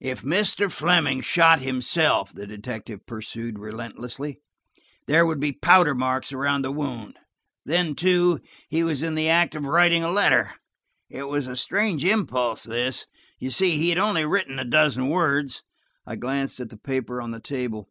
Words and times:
"If 0.00 0.22
Mr. 0.22 0.68
Fleming 0.68 1.20
shot 1.20 1.60
himself," 1.60 2.32
the 2.34 2.48
detective 2.48 3.06
pursued 3.06 3.60
relentlessly, 3.60 4.40
"there 5.06 5.24
would 5.24 5.38
be 5.38 5.52
powder 5.52 5.94
marks 5.94 6.32
around 6.32 6.62
the 6.62 6.72
wound. 6.72 7.16
Then, 7.64 7.94
too, 7.94 8.40
he 8.68 8.82
was 8.82 9.04
in 9.04 9.14
the 9.14 9.28
act 9.28 9.54
of 9.54 9.64
writing 9.64 10.02
a 10.02 10.10
letter. 10.10 10.54
It 11.08 11.28
was 11.28 11.46
a 11.46 11.54
strange 11.54 12.04
impulse, 12.04 12.64
this–you 12.64 13.50
see, 13.50 13.76
he 13.76 13.90
had 13.90 13.98
only 13.98 14.24
written 14.24 14.58
a 14.58 14.64
dozen 14.64 15.06
words." 15.06 15.62
I 16.04 16.16
glanced 16.16 16.58
at 16.58 16.70
the 16.70 16.76
paper 16.76 17.22
on 17.22 17.30
the 17.30 17.38
table. 17.38 17.88